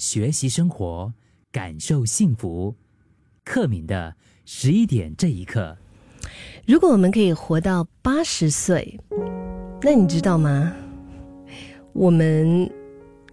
[0.00, 1.12] 学习生活，
[1.52, 2.74] 感受幸福。
[3.44, 4.14] 克敏的
[4.46, 5.76] 十一点这一刻，
[6.66, 8.98] 如果我们可以活到八十岁，
[9.82, 10.72] 那你知道吗？
[11.92, 12.66] 我们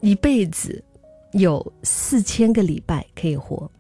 [0.02, 0.84] 一辈子
[1.32, 3.72] 有四千个礼拜可以活。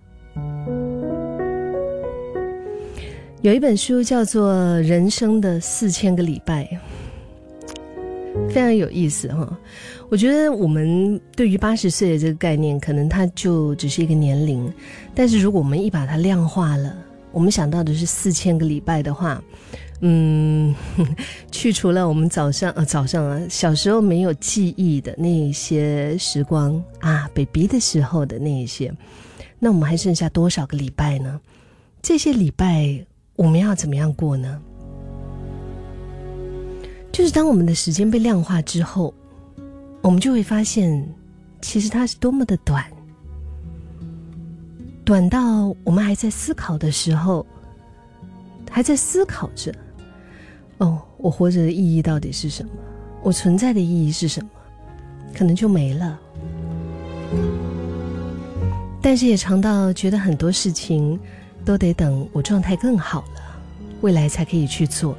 [3.42, 6.64] 有一本书叫做《人生的四千个礼拜》，
[8.58, 9.55] 非常有意思哈。
[10.10, 14.73] 我觉得我们对于八十岁的这个概念，可能它就只是一个年龄，
[15.14, 16.98] 但是如果我们一把它量化了，
[17.31, 19.40] 我们想到的是四千个礼拜的话，
[20.02, 20.73] 嗯，
[21.52, 28.92] 去除了我们早上呃早上啊小时候没有记忆的那一些时光啊，baby 的时候的那一些，
[29.59, 31.39] 那我们还剩下多少个礼拜呢？
[32.02, 33.05] 这些礼拜
[33.36, 34.59] 我们要怎么样过呢？
[37.17, 39.12] 就是当我们的时间被量化之后。
[40.03, 41.03] 我们就会发现，
[41.62, 42.85] 其实它是多么的短，
[45.03, 47.44] 短到我们还在思考的时候，
[48.69, 49.73] 还在思考着：
[50.77, 52.69] 哦，我活着的意义到底是什么？
[53.23, 54.49] 我存在的意义是什么？
[55.36, 56.20] 可能就没了。
[59.02, 61.20] 但是也尝到觉得很多事情
[61.66, 63.42] 都得等我状态更好了，
[64.02, 65.17] 未来才可以去做。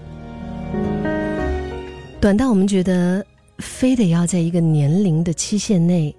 [2.21, 3.25] 短到我们觉得。
[3.61, 6.15] 非得要在一个年龄的期限内，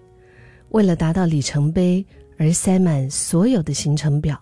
[0.72, 2.06] 为了达到里程碑
[2.38, 4.38] 而塞满所有的行程表，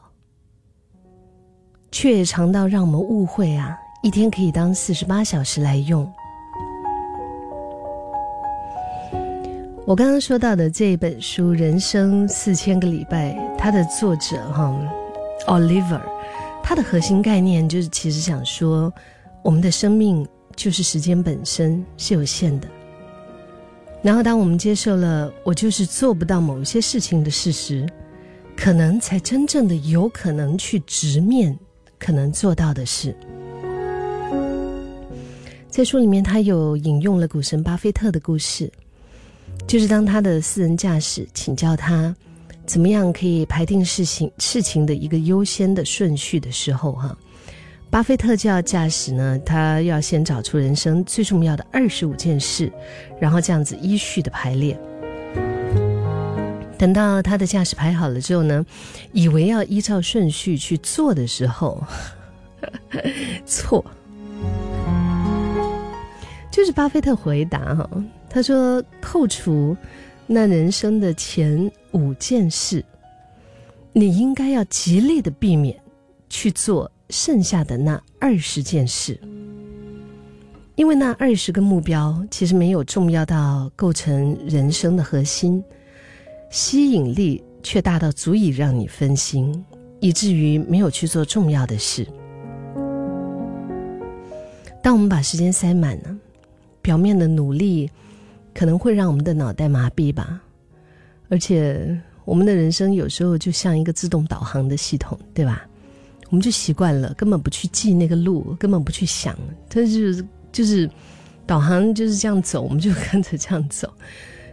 [1.91, 3.77] 却也长到让我们误会啊！
[4.01, 6.11] 一天可以当四十八小时来用。
[9.85, 14.75] 我刚刚说到的这本书《人生四千个礼拜》，它的作者哈
[15.45, 16.01] ，Oliver，
[16.63, 18.91] 它的核心概念就是其实想说，
[19.43, 22.67] 我们的生命就是时间本身是有限的。
[24.01, 27.87] 然后，当我们接受了我就是做不到某些事情的事实，
[28.55, 31.57] 可能才真正的有可能去直面
[31.97, 33.15] 可能做到的事。
[35.69, 38.71] 在书里面，他有引用了股神巴菲特的故事，
[39.67, 42.15] 就是当他的私人驾驶请教他
[42.65, 47.17] 怎么样可以排定事情事情的一个优先的顺序的时候，哈。
[47.97, 52.71] 巴菲特就要驾驶呢，他要先找出人生最重要的二十五件事，
[53.19, 54.79] 然后这样子依序的排列。
[56.77, 58.63] 等到他的驾驶排好了之后呢，
[59.13, 61.83] 以为要依照顺序去做的时候，
[63.47, 63.83] 错。
[66.51, 67.89] 就是巴菲特回答哈，
[68.29, 69.75] 他说扣除
[70.27, 72.85] 那人生的前五件事，
[73.91, 75.75] 你应该要极力的避免
[76.29, 76.91] 去做。
[77.09, 79.17] 剩下的那二十件事，
[80.75, 85.63] 因为那二十个目标其实没有重要到构成人生的核心，
[86.49, 89.65] 吸引力却大到足以让你分心，
[89.99, 92.05] 以至于没有去做重要的事。
[94.83, 96.17] 当我们把时间塞满了，
[96.81, 97.89] 表面的努力
[98.53, 100.41] 可能会让我们的脑袋麻痹吧，
[101.29, 105.65] 而且我们的人生有时候就像一个自动导航的系统，对吧？
[106.29, 109.37] 我们就习惯了，根本不去记那个路，根本不去想，
[109.69, 110.89] 它就是就是
[111.45, 113.91] 导航就是这样走，我们就跟着这样走，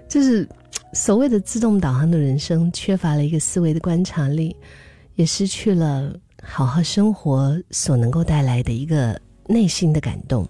[0.08, 0.48] 就是
[0.92, 4.54] 所谓的自动导航的人生，缺乏了一个思维的观察力，
[5.16, 10.48] 也失去了好好生活所能够带来的一个内心的感动。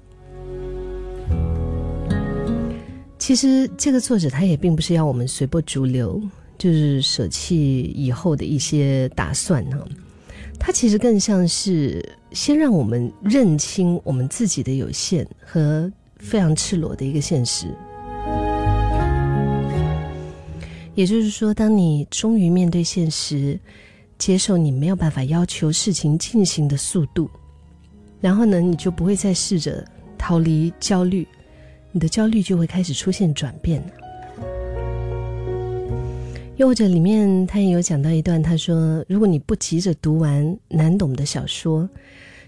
[3.19, 6.21] 其实这个作者他也并不是要我们随波逐流，
[6.59, 9.79] 就是舍弃以后的一些打算哈。
[10.67, 12.03] 它其实更像是
[12.33, 17.67] 先让我们认清我们自己的有限和非常赤裸的一个现实。
[20.95, 23.61] 也就是说，当你终于面对现实，
[24.17, 27.29] 接受你没有办法要求事情进行的速度，
[28.23, 29.87] 然后呢，你就不会再试着
[30.17, 31.29] 逃离焦虑，
[31.93, 33.85] 你的焦虑就会开始出现转变。
[36.57, 41.89] 又或者里面他也有讲到一段，他说：“如果你不急着读完难懂的小说，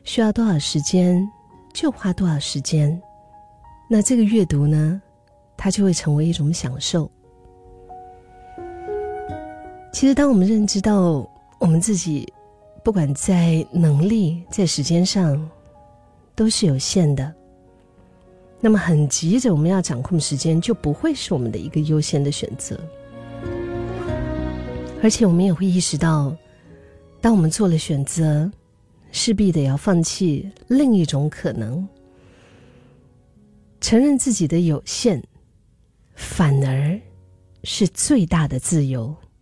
[0.04, 1.28] 需要多少时间
[1.75, 3.02] 就花多少时间，
[3.90, 5.02] 那这个阅读呢，
[5.56, 7.10] 它就会成为一种享受。”
[9.92, 11.28] 其实，当我们认知到
[11.58, 12.32] 我们自己
[12.84, 15.50] 不管在能力、在时间上
[16.36, 17.34] 都是有限的，
[18.60, 22.78] 那么很急着我们要掌控时间，就不会是我们的一个优先的选择。
[25.02, 26.37] 而且我们也会意识到，
[27.20, 28.50] 当我们做了选择，
[29.12, 31.87] 势必得要放弃另一种可能。
[33.81, 35.22] 承认自己的有限，
[36.14, 36.98] 反而
[37.62, 39.14] 是最大的自由。